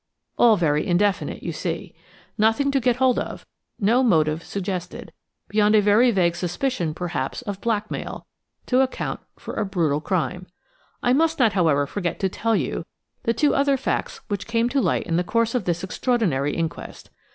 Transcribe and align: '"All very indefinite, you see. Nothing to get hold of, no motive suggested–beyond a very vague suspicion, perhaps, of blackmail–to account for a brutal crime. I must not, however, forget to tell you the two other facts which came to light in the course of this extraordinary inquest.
'"All 0.39 0.57
very 0.57 0.87
indefinite, 0.87 1.43
you 1.43 1.51
see. 1.51 1.93
Nothing 2.35 2.71
to 2.71 2.79
get 2.79 2.95
hold 2.95 3.19
of, 3.19 3.45
no 3.79 4.01
motive 4.01 4.43
suggested–beyond 4.43 5.75
a 5.75 5.79
very 5.79 6.09
vague 6.09 6.35
suspicion, 6.35 6.95
perhaps, 6.95 7.43
of 7.43 7.61
blackmail–to 7.61 8.81
account 8.81 9.19
for 9.35 9.53
a 9.53 9.63
brutal 9.63 10.01
crime. 10.01 10.47
I 11.03 11.13
must 11.13 11.37
not, 11.37 11.53
however, 11.53 11.85
forget 11.85 12.19
to 12.21 12.29
tell 12.29 12.55
you 12.55 12.83
the 13.25 13.33
two 13.35 13.53
other 13.53 13.77
facts 13.77 14.21
which 14.27 14.47
came 14.47 14.69
to 14.69 14.81
light 14.81 15.03
in 15.05 15.17
the 15.17 15.23
course 15.23 15.53
of 15.53 15.65
this 15.65 15.83
extraordinary 15.83 16.55
inquest. 16.55 17.11